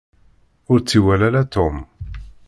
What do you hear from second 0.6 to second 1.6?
Ur tt-iwala ara